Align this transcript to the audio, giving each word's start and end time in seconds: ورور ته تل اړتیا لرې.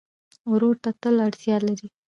ورور 0.51 0.75
ته 0.83 0.89
تل 1.01 1.15
اړتیا 1.27 1.55
لرې. 1.65 1.87